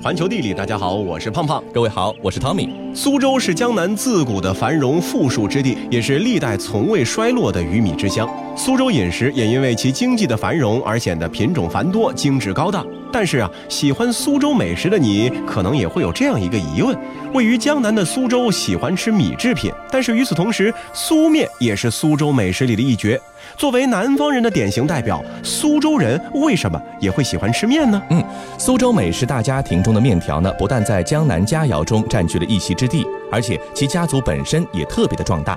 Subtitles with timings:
[0.00, 1.62] 环球地理，大家好，我是胖胖。
[1.74, 2.68] 各位好，我是汤米。
[2.94, 8.28] 苏州是江南自古的繁荣富庶之地，也是历代从未衰落的鱼米之乡。
[8.58, 12.84] 苏州饮食也因为其经济的繁荣而显得品种繁多、精致高档。
[13.12, 16.94] 但是啊，喜欢苏州美食的你，可能也会有这样一个疑问：
[17.32, 23.18] 位于江南的苏州喜欢吃米制品，但是与此同时，苏面也是苏州美食里的一绝。
[23.56, 28.02] 作为南方人的典型代表，苏州人为什么也会喜欢吃面呢？
[28.10, 28.22] 嗯，
[28.58, 35.56] 苏州美食大家庭中的面条呢，不但在江南佳肴中占据了一席之地，而且其家族本身也特别的壮大。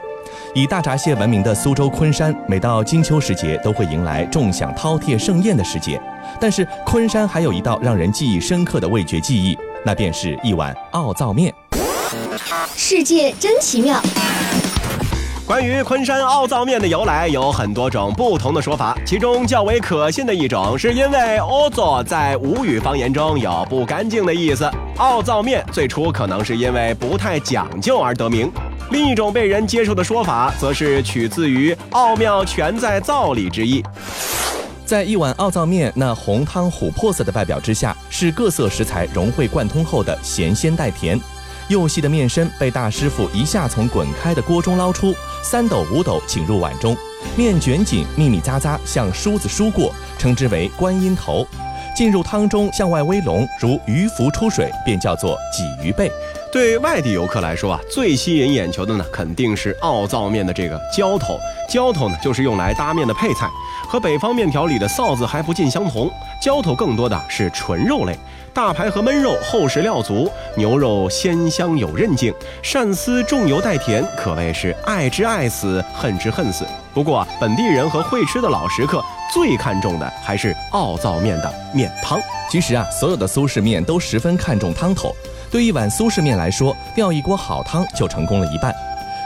[0.54, 6.02] 以大闸蟹闻名的苏州昆山，每到金秋时节都会迎来众享饕餮盛宴的时节。
[6.40, 11.54] 但是昆山还有一道让人记忆深刻的味觉记忆，那便是一碗奥灶面。
[12.76, 14.02] 世界真奇妙。
[15.46, 18.98] 关于昆山奥灶面的由来，有很多种不同的说法。
[19.06, 28.50] 其中较为可信的一种，是因为“奥灶”在吴语方言中有不干净的意思，奥灶面最初可能是因为不太讲究而得名。
[28.92, 33.82] 另一种被人接受的说法，则是取自于“奥妙全在灶里”之意。
[34.86, 41.18] 在一碗奥灶面那红汤琥珀色的外表之下，是各色食材融会贯通后的咸鲜带甜。
[41.70, 46.94] 幼细的面身被大师傅一下从滚开的锅中捞出，三斗五斗请入碗中，
[47.38, 51.48] 面卷紧，密密匝匝，像梳子梳过，称之为观音头。
[51.96, 56.12] 进入汤中向外微隆，如鱼浮出水，便叫做鲫鱼背。
[56.52, 61.40] 对外地游客来说啊，最吸引眼球的呢，肯定是奥灶面的这个浇头。
[61.70, 63.50] 浇头呢，就是用来搭面的配菜，
[63.88, 66.12] 和北方面条里的臊子还不尽相同。
[66.42, 68.18] 浇头更多的是纯肉类。
[68.54, 76.66] 大排和焖肉厚实料足，牛肉鲜香有韧劲，鳝丝重油带甜，可谓是爱之爱死，恨之恨死。
[76.94, 79.02] 不过啊本地人和会吃的老食客
[79.34, 82.20] 最看重的还是奥灶面的面汤。
[82.50, 85.16] 其实啊，所有的苏式面都十分看重汤头。
[85.52, 88.74] 对一碗苏式面来说，吊一锅好汤就成功了一半。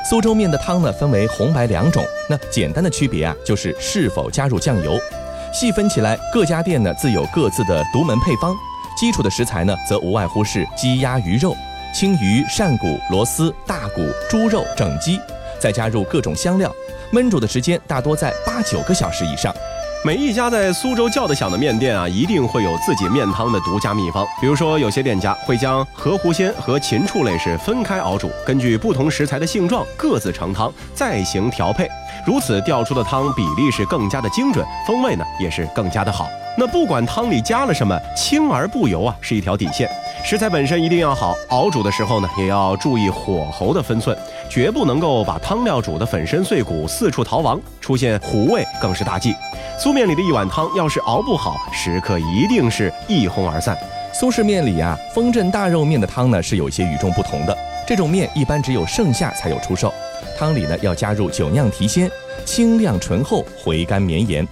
[0.10, 2.04] 苏州面的汤呢，分为红白两种。
[2.28, 4.98] 那简单的区别啊，就是是否加入酱油。
[5.54, 8.56] 细分起来，各家店呢自有各自的独门配方。
[8.98, 11.56] 基础的食材呢，则无外乎是鸡鸭鱼肉、
[11.94, 15.20] 青鱼、鳝骨、螺丝、大骨、猪肉、整鸡，
[15.60, 16.74] 再加入各种香料，
[17.14, 19.54] 焖煮的时间大多在八九个小时以上。
[20.06, 24.24] 每一家在苏州叫得响的面店啊，一定会有自己面汤的独家秘方。
[24.40, 31.90] 比如说，有些店家会将河湖鲜和禽畜类是分开熬煮，根据不同食材的性状各自盛汤，再行调配，
[32.24, 36.30] 如此调出的汤比例是更加的精准，风味呢也是更加的好。
[36.56, 39.90] 那不管汤里加了什么，清而不油啊，是一条底线。
[40.26, 44.18] 食材本身一定要好，熬煮的时候呢，也要注意火候的分寸，
[44.50, 49.36] 绝不能够把汤料煮得粉身碎骨、四处逃亡，出现糊味更是大忌。
[49.78, 53.78] 苏面里的一碗汤，要是熬不好，食客一定是一哄而散。
[54.20, 57.56] 苏式面里啊，丰镇大肉面的汤呢，是有些与众不同的。
[57.86, 59.94] 这种面一般只有盛夏才有出售，
[60.36, 62.10] 汤里呢要加入酒酿提鲜，
[62.46, 64.44] 清亮醇厚，回甘绵延。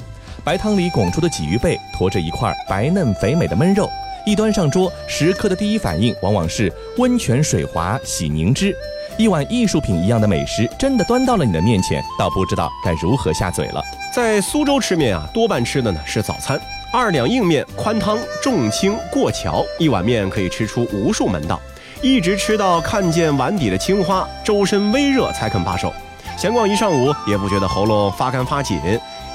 [0.44, 3.90] 白汤里拱出的鲫鱼背，驮着一块白嫩肥美的焖肉，
[4.26, 8.74] 一端上桌，食客的第一反应往往是温泉水滑，喜凝脂。
[9.18, 13.84] 一碗艺术品一样的美食，真的端到了你的面前，倒不知道该如何下嘴了。
[14.14, 16.60] 在苏州吃面啊，多半吃的呢是早餐，
[16.94, 21.60] 二两硬面，宽汤重清过桥，一碗面可以吃出无数门道，
[22.02, 25.94] 一直吃到看见碗底的青花，周身微热才肯罢手。
[26.38, 28.80] 闲逛一上午，也不觉得喉咙发干发紧。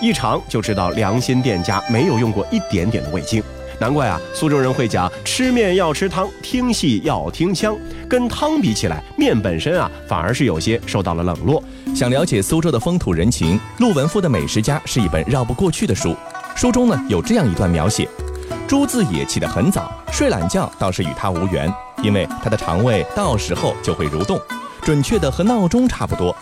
[0.01, 3.43] 一尝就知道良心店家没有用过一点点的味精，
[3.81, 7.77] 难怪啊，苏州人会讲吃面要吃汤，听戏要听腔。
[8.09, 11.63] 跟汤比起来，面本身啊反而是有些受到了冷落。
[11.95, 16.17] 想了解苏州的风土人情，陆文夫的《美食家》是一本绕不过去的书。
[16.57, 18.09] 书中呢有这样一段描写：
[18.67, 21.73] 朱自野起得很早，睡懒觉倒是与他无缘，
[22.03, 24.41] 因为他的肠胃到时候就会蠕动，
[24.83, 26.35] 准确的和闹钟差不多。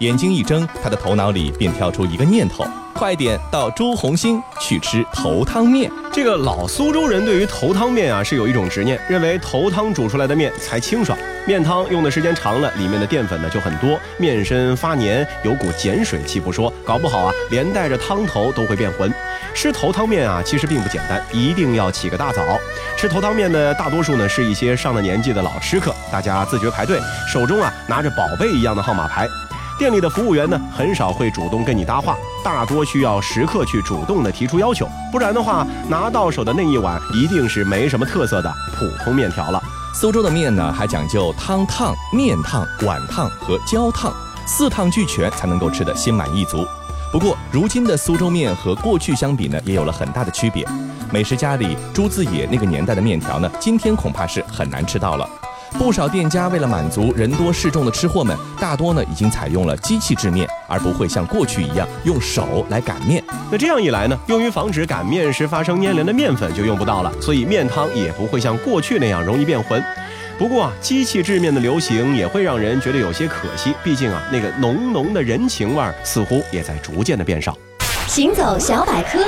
[0.00, 2.64] 眼睛一睁，他的头脑里便跳出一个念头。
[2.96, 5.90] 快点到朱红星去吃头汤面。
[6.10, 11.16] 这个老苏州人对于头汤面啊是有一种执念，认为头汤煮出来的面才清爽。
[11.46, 19.12] 面汤用的时间长了，里面的淀粉呢就很多，面身发黏，有股碱水气不说，搞不好啊连带着汤头都会变浑。
[19.54, 22.42] 吃头汤面啊其实并不简单，一定要起个大早。
[22.96, 26.98] 吃头汤面的大多数呢是一些上了年纪的老吃客，大家自觉排队，
[27.30, 29.28] 手中啊拿着宝贝一样的号码牌。
[29.78, 39.62] 店里的服务员呢，很少会主动跟你搭话，大多需要食客去主动的提出要求，不然的话，拿到手的那一碗一定是没什么特色的普通面条了。
[39.92, 44.14] 苏州的面呢，还讲究汤烫、面烫、碗烫和浇烫，
[44.46, 46.66] 四烫俱全才能够吃得心满意足。
[47.12, 50.66] 不过，如今的苏州面和过去相比呢，也有了很大的区别。
[51.12, 55.28] 美食家里朱自野那个年代的面条呢，今天恐怕是很难吃到了。
[55.78, 63.22] 不少店家为了满足人多势众的吃货们，大多呢已经采用了机器制面，而不会像过去一样用手来擀面。
[63.52, 69.82] 那这样一来呢，用于防止擀面时发生粘连的面粉就用不到了，所以面汤也不会像过去那样容易变浑。
[70.38, 77.56] 不过啊，机器制面的流行也会让人觉得有些可惜，毕竟啊，那个浓浓的人情味儿似乎也在逐渐的变少。
[78.08, 79.18] 行走小百科，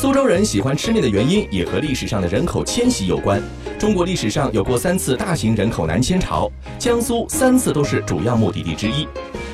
[0.00, 3.38] 苏州人喜欢吃面的原因也和历史上的人口迁徙有关。
[3.78, 9.06] 中国历史上有过三次大型人口南迁潮，江苏三次都是主要目的地之一。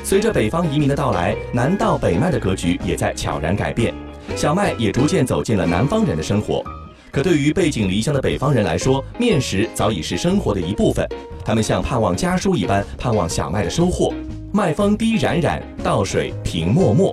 [0.04, 3.92] 随着北方移民的到来，南到北卖的格局也在悄然改变，
[4.36, 6.62] 小麦也逐渐走进了南方人的生活。
[7.10, 11.04] 可对于背井离乡的北方人来说，面食早已是生活的一部分。
[11.44, 14.14] 他们像盼望家书一般，盼望小麦的收获。
[14.52, 17.12] 麦风低冉冉，稻水平漠漠。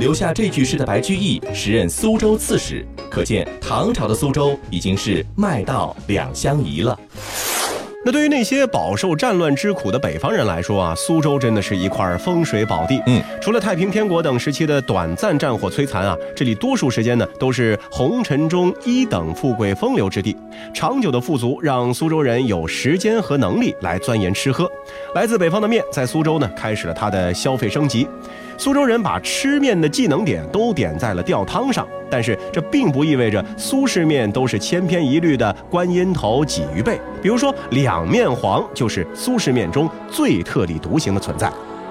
[0.00, 6.98] 留下这句诗的白居易，时任苏州刺史，可见唐朝的苏州已经是麦稻两相宜了。
[8.02, 12.98] 那对于那些饱受战乱之苦的北方人来说啊，苏州真的是一块风水宝地。
[13.06, 20.34] 嗯，除了太平天国等时期的短暂战火摧残啊，这里多数时间呢都是红尘中一等富贵风流之地。
[20.72, 24.66] 长久的富足让苏州人有时间和能力来钻研吃喝。
[25.14, 28.08] 来自北方的面在苏州呢开始了它的消费升级。
[28.60, 37.00] 苏州人把吃面的技能点都点在了吊汤上，但是这并不意味着苏式面都是千篇一律的观音头鲫鱼背。
[37.22, 41.50] 比如说两面黄就是苏式面中最特立独行的存在。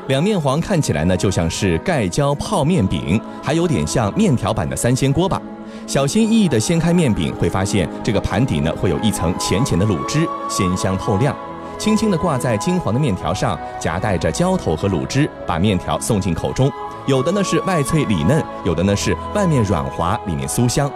[0.10, 5.42] 两面黄看起来呢就像是盖浇泡面饼，还有点像面条版的三鲜锅巴。
[5.88, 11.36] 小心翼翼地掀开面饼，会发现这个盘底呢会有一层浅浅的卤汁，鲜香透亮。
[11.80, 16.70] 轻轻地挂在金黄的面条上，夹带着浇头和卤汁，把面条送进口中。
[17.08, 20.92] 有的呢是外脆里嫩，有的呢是外面软滑，里面酥香。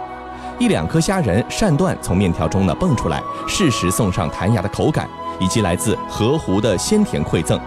[0.58, 5.08] 一两颗虾仁、扇段从面条中呢蹦出来，适时送上弹牙的口感，
[5.40, 7.58] 以及来自河湖的鲜甜馈赠。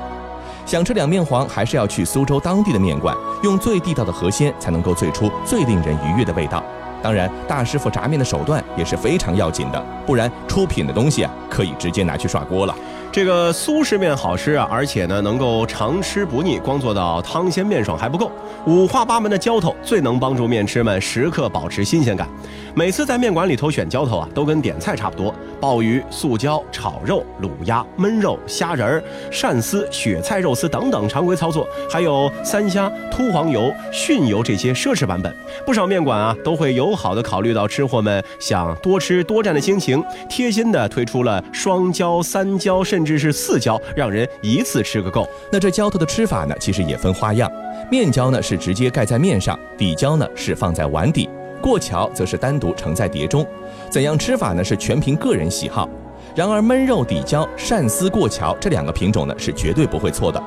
[0.64, 6.64] 想吃两面黄，还是要去苏州当地的面馆，用最地道的河鲜，才能够醉出最令人愉悦的味道。
[7.02, 12.76] 当然，大师傅炸面的手段也是非常要紧的，不然出品的东西，可以直接拿去刷锅了。
[13.18, 18.32] 这个苏式面好吃啊，而且呢能够常吃不腻，光做到汤鲜面爽还不够，
[18.68, 22.30] 五花八门的浇头最能帮助面吃们时刻保持新鲜感。
[22.76, 35.36] 每次在面馆里头选浇头啊，都跟点菜差不多：鲍鱼、素椒、炒肉、卤鸭、焖肉、虾仁儿、鳝丝、雪菜肉丝等等常规操作，还有三虾、秃黄油、熏油这些奢侈版本。
[35.66, 45.30] 不少面馆啊都会友好的考虑到吃货们想多吃多占的心情，贴心的推出了双浇、三浇，甚至是四浇，让人一次吃个够。
[45.52, 47.52] 那这浇头的吃法呢，其实也分花样。
[47.92, 51.30] 面浇呢是直接盖在面上，底浇呢是放在碗底。
[51.62, 53.46] 过桥则是单独盛在碟中，
[53.92, 54.64] 怎样吃法呢？
[54.64, 55.88] 是全凭个人喜好。
[56.36, 60.42] 然而焖肉底浇、鳝丝过桥这两个品种呢，是绝对不会错的。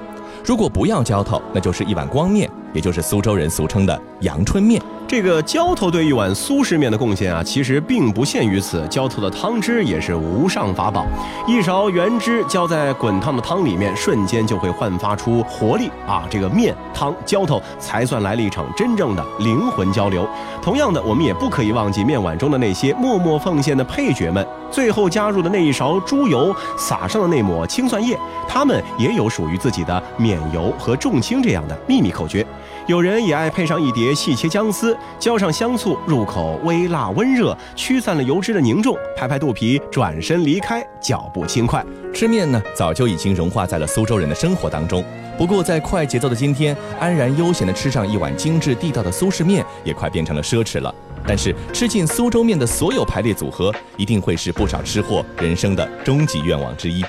[0.44, 4.80] 如果不要浇头，那就是一碗光面，也就是苏州人俗称的阳春面。
[5.10, 8.86] 这个浇头对一碗苏式面的贡献啊，其实并不限于此。
[8.86, 11.04] 浇头的汤汁也是无上法宝，
[11.48, 16.22] 一勺原汁浇在滚烫的汤里面，瞬间就会焕发出活力啊！
[16.30, 20.24] 这个面汤浇头才算来了一场真正的灵魂交流。
[20.62, 32.46] 同样的，我们也不可以忘记面碗中的那些默默奉献的配角们，最后加入的那一勺猪油，撒上的那抹青蒜叶，他们也有属于自己的免油和重青这样的秘密口诀。
[32.86, 41.84] 有人也爱配上一碟细切姜丝，浇上香醋，入口微辣温热，驱散了油脂的凝重，拍拍肚皮，转身离开，脚步轻快。
[42.12, 45.04] 吃面呢，早就已经融化在了苏州人的生活当中。
[45.38, 50.94] 不过在快节奏的今天，安然悠闲地吃上一碗精致地道的苏式面，也快变成了奢侈了。
[51.26, 57.04] 但是吃尽苏州面的所有排列组合，一定会是不少吃货人生的终极愿望之一。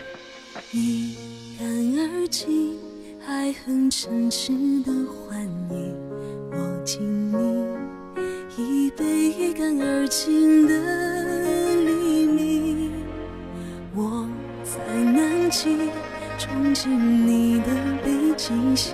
[0.72, 1.16] 一
[1.58, 1.68] 干
[1.98, 2.78] 而尽，
[3.28, 4.52] 爱恨嗔痴
[4.84, 5.94] 的欢意，
[6.52, 7.61] 我敬你
[8.58, 10.74] 一杯一干而尽的
[11.86, 12.92] 黎明，
[13.96, 14.28] 我
[14.66, 15.70] 在南极
[16.38, 17.68] 憧憬你的
[18.04, 18.94] 北极星，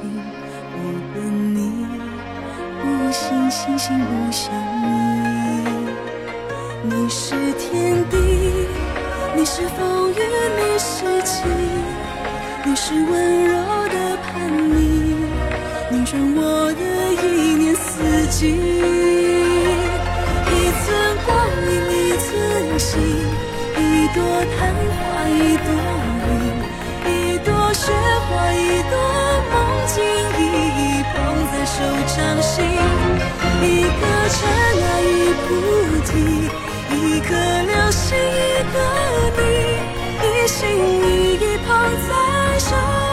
[0.73, 0.79] 我
[1.15, 1.87] 等你
[2.83, 4.85] 不信星星不相依，
[6.83, 8.15] 你是天地，
[9.35, 10.19] 你是风雨，
[10.55, 11.49] 你是晴。
[12.63, 13.53] 你是温柔
[13.87, 15.15] 的叛逆，
[15.89, 16.79] 拧转我的
[17.23, 19.16] 一年四季。
[22.77, 23.01] 心，
[23.75, 24.21] 一朵
[24.55, 25.67] 昙花一朵
[26.27, 27.91] 云，一朵雪
[28.29, 28.93] 花一朵
[29.51, 29.55] 梦
[29.87, 29.95] 境，
[30.37, 30.41] 一
[30.77, 31.15] 一捧
[31.51, 32.63] 在手掌心，
[33.63, 34.37] 一颗尘
[34.83, 35.49] 埃一菩
[36.05, 36.11] 提，
[36.93, 38.75] 一颗流星一个
[39.37, 39.41] 你，
[40.21, 41.67] 一心一意捧
[42.07, 43.06] 在手。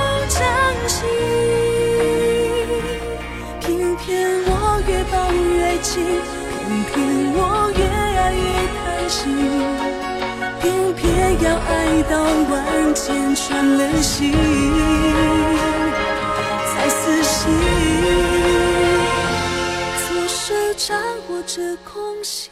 [9.09, 9.35] 心。
[10.61, 14.33] 偏偏要爱到万箭穿了心，
[16.73, 17.53] 才死心。
[19.99, 20.97] 左手掌
[21.29, 22.51] 握着空心，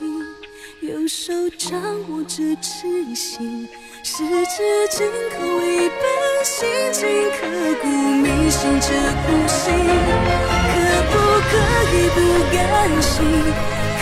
[0.80, 1.72] 右手掌
[2.10, 3.68] 握着痴心，
[4.02, 7.46] 十指紧扣一本心经，刻
[7.80, 8.88] 骨铭心这
[9.22, 9.72] 苦心，
[10.68, 10.74] 可
[11.10, 11.12] 不
[11.48, 11.52] 可
[11.94, 12.16] 以不
[12.52, 12.56] 甘
[13.00, 13.24] 心？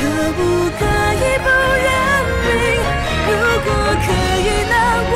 [0.00, 0.02] 可
[0.32, 0.38] 不
[0.78, 0.80] 可
[1.14, 1.46] 以不
[1.84, 1.99] 认？
[2.52, 3.30] 如
[3.64, 3.68] 果
[4.04, 4.06] 可
[4.46, 4.74] 以，那
[5.12, 5.14] 我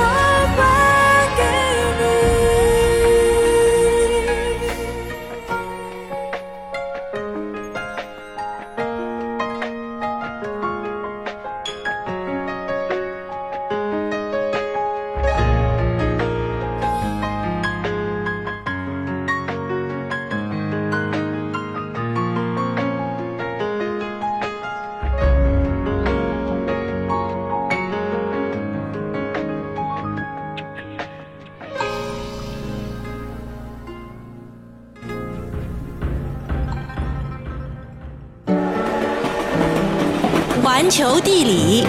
[40.97, 41.85] 球地理，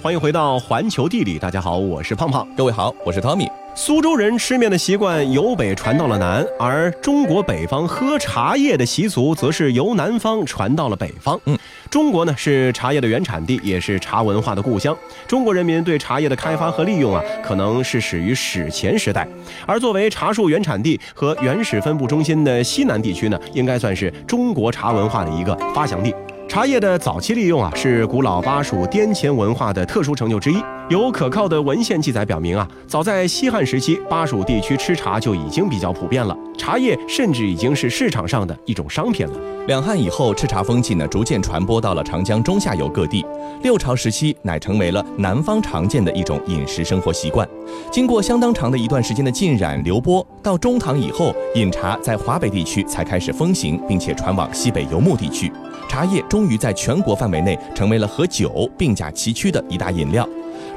[0.00, 2.48] 欢迎回到环球地理，大家好，我是胖胖。
[2.56, 3.46] 各位好，我是 Tommy。
[3.74, 11.40] 苏州人吃面的习惯由北传到了南，而中国北方喝茶叶的习俗则是由南方传到了北方。
[11.46, 11.58] 嗯，
[11.90, 14.94] 中国呢是茶叶的原产地，也是茶文化的故乡。
[15.26, 19.26] 中国人民对茶叶的开发和利用啊，可能是始于史前时代。
[19.66, 26.14] 而作为茶树原产地和原始分布中心的西南地区呢，应该算是中国茶文化的一个发祥地。
[26.52, 30.56] 茶叶的早期利用啊，是古老巴蜀滇黔文化的特殊成就之一。
[30.90, 39.32] 有可靠的文献记载表明啊，早在西汉时期，巴蜀地区吃茶就已经比较普遍了，茶叶甚至已经是市场上的一种商品了。
[39.66, 43.24] 两汉以后，吃茶风气呢逐渐传播到了长江中下游各地。
[43.62, 47.48] 六朝时期，乃成为了南方常见的一种饮食生活习惯。
[47.90, 55.50] 经过相当长的一段时间的浸染流播，到中唐以后，饮茶在华北地区才开始风行，并且传往西北游牧地区。
[55.92, 60.26] 茶叶终于在全国范围内成为了和酒并驾齐驱的一大饮料。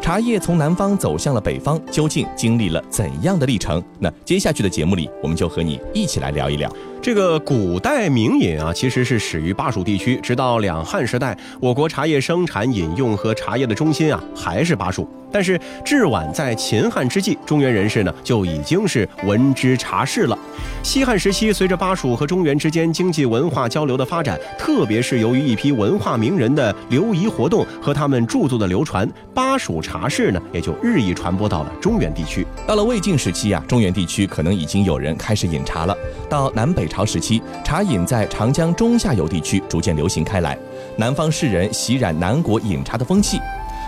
[0.01, 3.81] 茶叶从南方走向了北方，究竟经历了怎样的历程？
[3.97, 6.69] 那接下去的节目里，我们就和你一起来聊一聊。
[7.05, 15.07] 这个古代名饮啊，其实是始于巴蜀地区，直到两汉时代，我国茶叶生产、饮用和茶叶的中心啊，还是巴蜀。
[15.31, 20.39] 但是至晚在秦汉之际，中原人士呢就已经是闻之茶事了。
[20.81, 32.47] 西汉时期，随着巴蜀和中原之间经济文化交流的发展，特别是由于一批文化名人的流移活动和他们著作的流传，巴蜀茶事呢也就日益传播到了中原地区。
[32.65, 35.95] 到了魏晋时期啊，中原地区可能已经有人开始饮茶了。
[36.29, 40.57] 到南北朝朝时期，茶饮在长江中下游地区逐渐流行开来，
[40.95, 43.37] 南方士人袭染南国饮茶的风气。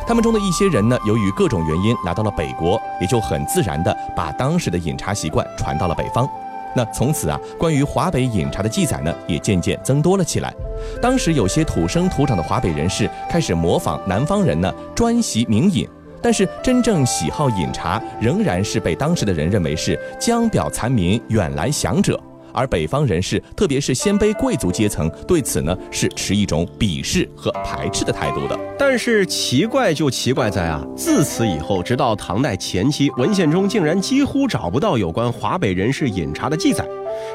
[0.05, 6.29] 他们中的一些人呢，由于各种原因来到了北国，也就很自然的把当时的饮茶习惯传到了北方。
[6.75, 10.53] 那从此啊，关于华北饮茶的记载呢，也渐渐增多了起来。
[11.01, 15.87] 当时有些土生土长的华北人士开始模仿南方人呢，专习名饮。
[16.21, 22.19] 但是真正喜好饮茶，仍然是被当时的人认为是江表残民、远来降者。
[22.57, 28.59] 而北方人士，特别是鲜卑贵族阶层，对此呢是持一种鄙视和排斥的态度的。
[28.79, 36.83] 但是奇怪就奇怪在啊，自此以后，直到唐代前期，文献中竟然几乎找不到有关华北人士饮茶的记载。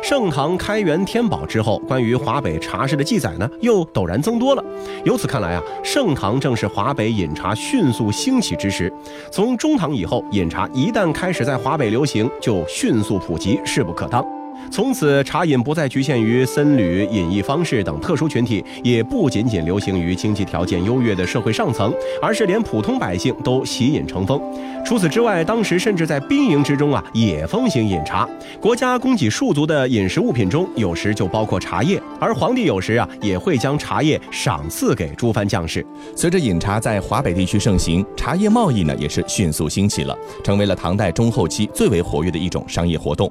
[0.02, 4.64] 盛唐开元天宝之后，关于华北茶事的记载呢，又陡然增多了。
[5.04, 8.92] 由此看来啊，盛唐正是华北饮茶迅速兴起之时。
[9.30, 14.24] 从中唐以后，饮茶一旦开始在华北流行，就迅速普及，势不可当。
[14.72, 24.40] 从此，茶饮不再局限于僧侣、隐逸方式等特殊群体，也不仅仅流行于经济条件优越的社会上层，而是连普通百姓都喜饮成风。
[24.82, 28.26] 除此之外，当时甚至在兵营之中啊，也风行饮茶。
[28.62, 35.84] 国家供给戍族的饮食物品中，有时就包括茶叶，而皇帝有时啊，也会将茶叶赏赐给诸藩将士。
[36.16, 43.30] 随着饮茶在华北地区盛行，茶叶贸易呢，也是迅速兴起了，成为了唐代中后期最为活跃的一种商业活动。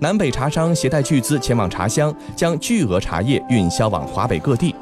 [0.00, 4.72] 南北茶商携带巨资前往茶乡，将巨额茶叶运销往华北各地。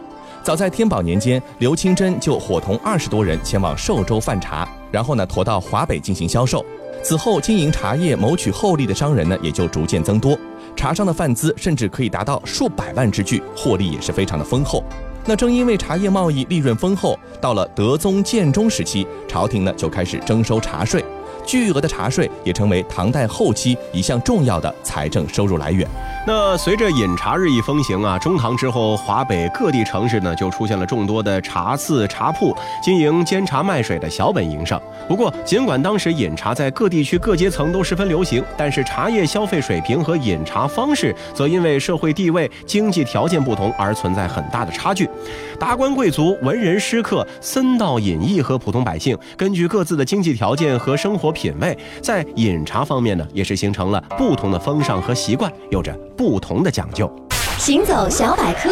[0.42, 6.62] 早在天宝年间，刘清真就伙同二十多人前往寿州贩茶，然后呢驮到华北进行销售。
[7.02, 10.38] 此后，经营茶叶谋取厚利的商人呢也就逐渐增多。
[10.76, 14.84] 茶商的贩资甚至可以达到数百万之巨，获利也是非常的丰厚。
[15.24, 21.02] 那正因为茶叶贸易利润丰厚，到了德宗、建中时期，朝廷呢就开始征收茶税。
[21.46, 25.88] 巨额的茶税也成为唐代后期一项重要的财政收入来源。
[26.26, 34.80] 那随着饮茶日益风行啊，中唐之后，华北各地城市呢就出现了众多的茶肆、茶铺，经营煎茶卖水的小本营生。
[35.08, 45.08] 不过，尽管当时饮茶在各地区各阶层都十分流行，但是茶叶消费水平和饮茶方式则因为社会地位、经济条件不同而存在很大的差距。
[45.56, 57.10] 达官贵族、文人诗客、僧道隐逸和普通百姓，根据各自的经济条件和生活品味，在饮茶方面呢，也是形成了不同的风尚和习惯，有着不同的讲究。
[57.58, 58.70] 行走小百科，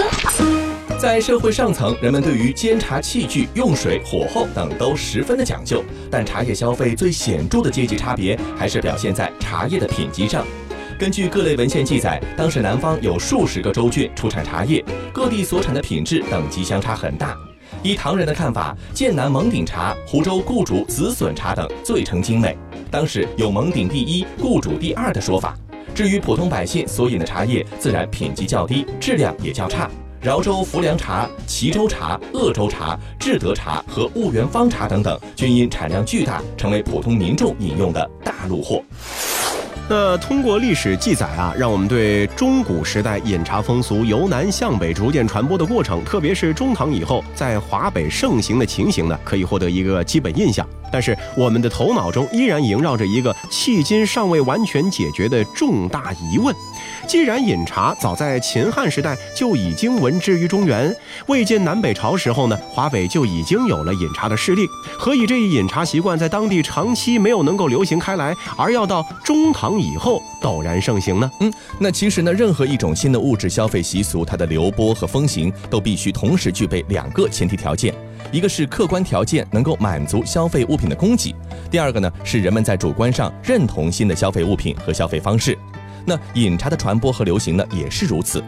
[0.99, 10.45] 在社会上层，人们对于煎茶器具、用水、火候等都十分的讲究，但茶叶消费最显著的阶级差别还是表现在茶叶的品级上。
[11.05, 14.83] 根据各类文献记载，当时南方有数十个州郡出产茶叶，
[15.13, 17.37] 各地所产的品质等级相差很大。
[17.83, 22.57] 依唐人的看法，剑南蒙顶茶、湖州固主紫笋茶等最成精美，
[22.91, 25.55] 当时有蒙顶第一、固主第二的说法。
[25.95, 29.91] 至于普通百姓所饮的茶叶，自然品级较低，质量也较差。
[30.23, 38.83] 饶州浮梁茶、齐州茶、鄂州茶、智德茶和婺源方茶等等，均因产量巨大，成为普通民众饮用的大陆货。
[39.87, 50.67] 那通过历史记载啊，让我们对中古时代饮茶风俗由南向北逐渐传播的过程，特别是中唐以后在华北盛行的情形呢，可以获得一个基本印象。
[50.91, 56.55] 但是我们的头脑中依然萦绕着一个迄今尚未完全解决的重大疑问：
[57.07, 60.95] 既然饮茶早在秦汉时代就已经闻之于中原，
[61.27, 64.67] 魏晋南北朝时候呢，华北就已经有了饮茶的势力，
[64.99, 71.31] 何以这一饮茶习惯在当地长期没有能够流行开来，而要到中唐以后陡然盛行呢？
[71.41, 77.95] 嗯，那其实呢，任何一种新的物质消费习俗，它的流播和风行都必须同时具备两个前提条件。
[78.33, 81.35] 一个是客观条件能够满足消费物品的供给，
[81.71, 85.57] 第二个呢是人们在主观上认同新的消费物品和消费方式。
[86.05, 88.43] 那饮茶的传播和流行呢也是如此。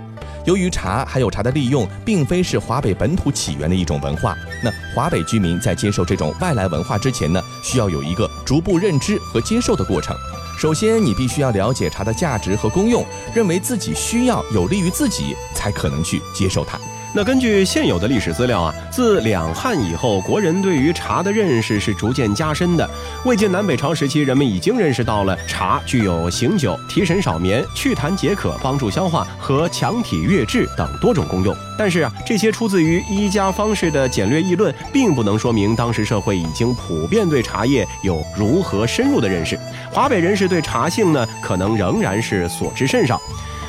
[0.45, 10.17] 由于茶还有茶的利用，并非是华北本土起源的一种文化，那华北居民在接受这种外来文化之前呢，需要有一个逐步认知和接受的过程。
[10.57, 16.79] 首先，你必须要了解茶的价值和功用，认为自己需要有利于自己，才可能去接受它。
[17.15, 22.89] 那根据现有的历史资料啊，自两汉以后，国人对于茶的认识是逐渐加深的。
[23.25, 31.57] 魏晋南北朝时期，人们已经认识到了茶具有醒酒、提神少眠、祛痰解渴、帮助消化和强体悦志等多种功用。
[31.79, 39.59] 但是啊，这些出自于医家方式的简略议论，并不能说明当时社会已经普遍对茶叶有如何深入的认识。
[39.91, 43.19] 华北人士对茶性呢，可能仍然是所知甚少。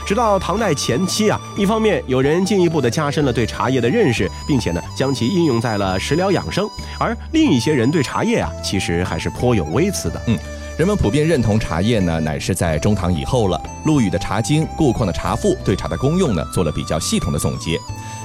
[0.08, 6.66] 直到唐代前期啊，一方面有人进一步的加深了对茶叶的认识，并且呢将其应用在了食疗养生；
[6.98, 10.22] 而另一些人对茶叶啊，其实还是颇有微词的。
[10.28, 10.40] 嗯，
[10.78, 13.62] 人们普遍认同茶叶呢，乃是在中唐以后了。
[13.84, 17.78] 陆羽的《茶经》、顾况的《茶赋》对茶的功用呢，做了比较系统的总结。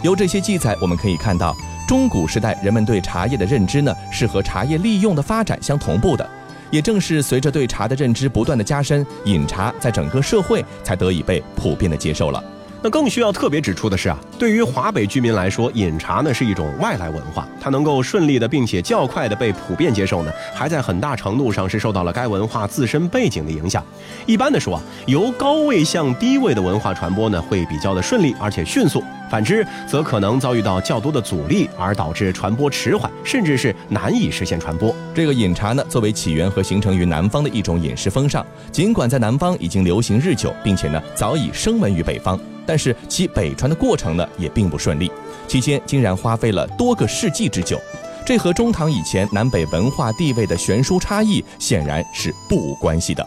[0.04, 1.52] 由这些记载，我们可以看到，
[1.88, 6.30] 中古时代人们对茶叶的认知呢，是和茶叶利用的发展相同步的。
[6.72, 12.42] 也正是随着对茶的认知不断的加深，饮茶在整个社会才得以被普遍的接受了。
[12.84, 23.84] 那更需要特别指出的是啊，对于华北居民来说，饮茶呢是一种外来文化，它能够顺利的并且较快的被普遍接受呢，还在很大程度上是受到了该文化自身背景的影响。
[24.26, 34.92] 一般的说啊，由高位向低位的文化传播呢，会比较的顺利而且迅速；反之，则可能遭遇到较多的阻力，而导致传播迟缓，甚至是难以实现传播。
[35.14, 42.36] 这个饮茶呢，作为起源和形成于南方的一种饮食风尚，尽管在南方已经流行日久，并且呢早已声闻于北方。
[42.66, 45.10] 但是其北传的过程呢，也并不顺利，
[45.46, 47.80] 期间竟然花费了多个世纪之久，
[48.24, 53.26] 这和中唐以前南北文化地位的悬殊差异显然是不无关系的。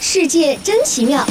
[0.00, 1.24] 世界真奇妙。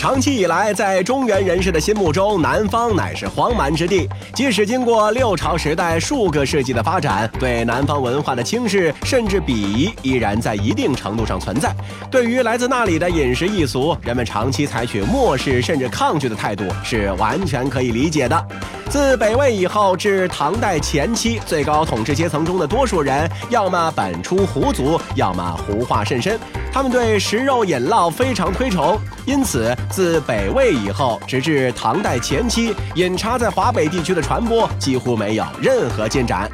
[0.00, 4.08] 长期以来，在中原人士的心目中，南方乃是荒蛮之地。
[4.34, 11.70] 即使经过六朝时代数个世纪的发展，对南方文化的轻视甚至鄙夷依然在一定程度上存在。
[12.10, 18.46] 对于来自那里的饮食异俗，人们长期采取漠视甚至抗拒的态度，是完全可以理解的。
[18.88, 26.40] 自北魏以后至唐代前期，最高统治阶层中的多数人，要么本出胡族，要么胡化甚深。
[26.72, 36.48] 他们对食肉饮酪非常推崇，因此自北魏以后，直至唐代前期，饮茶在华北地区的传播几乎没有任何进展。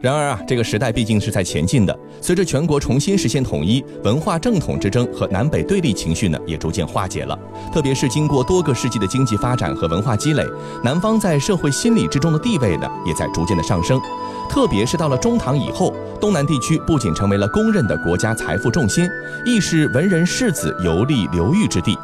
[0.00, 1.94] 然而啊，这个时代毕竟是在前进的。
[2.22, 7.38] 随着全国重新实现统一，文化正统之争和南北对立情绪呢，也逐渐化解了。
[7.70, 10.42] 特别是经过多个世纪的经济发展和文化积累，
[10.82, 14.00] 南方在社会心理之中的地位呢，也在逐渐的上升。
[14.48, 19.06] 特别是到了中唐以后，东南地区不仅成为了公认的国家财富重心，
[19.44, 21.98] 亦是文人士子游历流寓之地。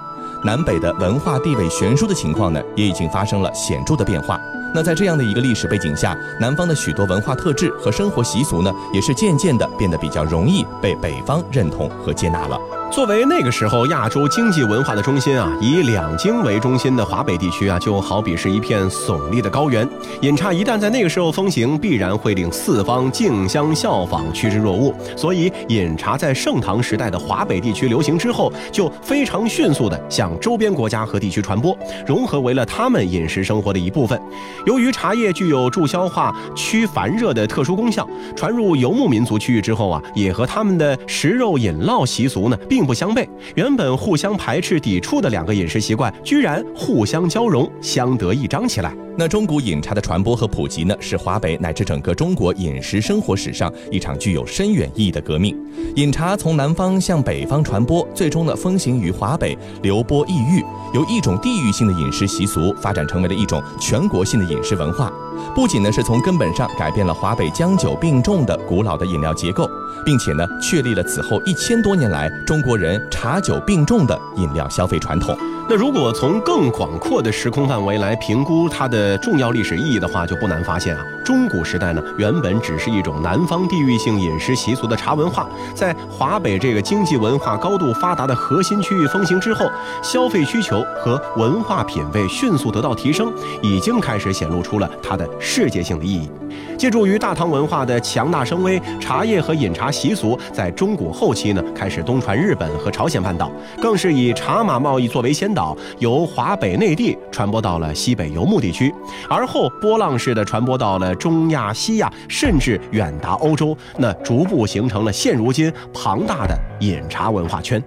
[0.46, 4.40] 南北的文化地位悬殊的情况呢，也已经发生了显著的变化。
[4.72, 12.56] 那在这样的一个历史背景下，南方的许多文化特质和生活习俗呢，也是渐渐的变得比较容易被北方认同和接纳了。
[12.90, 19.86] 作为那个时候亚洲经济文化的中心啊，以两京为中心的华北地区啊，就好比是一片耸立的高原。
[20.22, 24.94] 饮茶一旦在那个时候风行，必然会令四方竞相效仿，趋之若鹜。
[25.14, 34.18] 所以，饮茶在盛唐时代的华北地区流行之后，就非常迅速地向周边国家和地区传播，融合为了他们饮食生活的一部分。
[34.64, 42.56] 由于茶叶具有助消化、驱烦热的特殊功效，传入游牧民族区域之后啊，也和他们的食肉饮酪习俗呢。
[42.76, 48.94] 并不相悖，原本互相排斥抵触的两个饮食习惯，居然互相交融，相得益彰起来。
[49.16, 55.56] 那中古饮茶的传播和普及呢，是华北乃至整个中国饮食生活史上一场具有深远意义的革命。
[55.94, 60.62] 饮茶从南方向北方传播，最终呢风行于华北，流播异域，
[60.92, 65.10] 由一种地域性的饮食习俗发展成为了一种全国性的饮食文化。
[65.54, 69.70] 不仅呢是从根本上改变了华北江酒并重的古老的饮料结构，
[70.04, 75.36] 并且呢确立了此后一千多年来中国人茶酒并重的饮料消费传统。
[75.68, 89.68] 那如果从更广阔的时空范围来评估它的重要历史意义的话，就不难发现啊，中古时代呢，原本只是一种南方地域性饮食习俗的茶文化，在华北这个经济文化高度发达的核心区域风行之后，
[90.04, 96.30] 消费需求和文化品味迅速得到提升，已经开始显露出了它的世界性的意义。
[96.78, 103.50] 借助于大唐文化的强大声威，茶叶和饮茶习俗在中古后期呢，开始东传日本和朝鲜半岛，
[103.82, 108.94] 更是以茶马贸易作为先导，由华北内地传播到了西北游牧地区，
[109.28, 117.82] 而后波浪式的传播到了中亚、西亚，甚至远达欧洲，那逐步形成了现如今庞大的饮茶文化圈。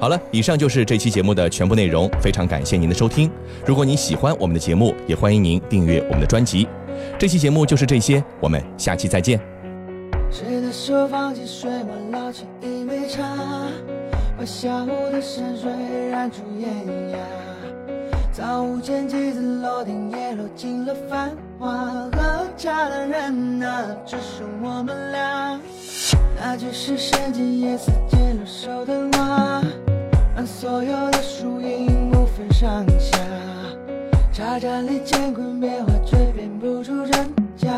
[0.00, 3.30] 好了，以上就是这期节目的全部内容，非常感谢您的收听。
[3.64, 6.68] 如果您喜欢我们的节目，也欢迎您订阅我们的专辑。
[7.18, 9.40] 这期节目就是这些，我们下期再见。
[10.30, 13.22] 谁的手放进水满捞起一杯茶，
[14.36, 15.70] 把下午的山水
[16.10, 16.38] 染出。
[18.36, 21.70] 早午间几次楼顶也落进了繁华，
[22.10, 25.60] 喝茶的人啊，只剩我们俩。
[26.36, 29.62] 那句是深今夜色渐落手的话，
[30.34, 33.16] 让所有的输赢不分上下。
[34.32, 37.70] 茶盏里乾坤变化，却辨不出真假。